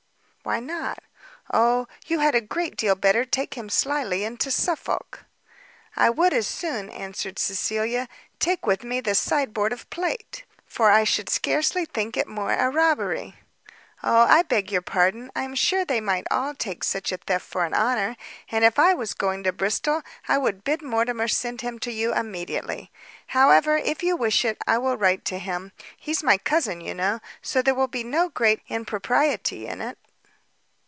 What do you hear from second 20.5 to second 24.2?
bid Mortimer send him to you immediately. However, if you